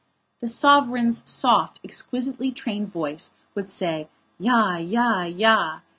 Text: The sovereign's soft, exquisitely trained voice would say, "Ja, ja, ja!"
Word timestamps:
The 0.39 0.47
sovereign's 0.47 1.29
soft, 1.29 1.79
exquisitely 1.83 2.49
trained 2.51 2.91
voice 2.91 3.35
would 3.53 3.69
say, 3.69 4.09
"Ja, 4.39 4.77
ja, 4.77 5.21
ja!" 5.21 5.81